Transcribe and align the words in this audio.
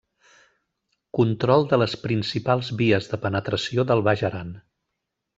Control 1.17 1.65
de 1.73 1.79
les 1.81 1.93
principals 2.05 2.71
vies 2.79 3.11
de 3.11 3.19
penetració 3.27 3.85
del 3.93 4.03
Baix 4.09 4.25
Aran. 4.31 4.51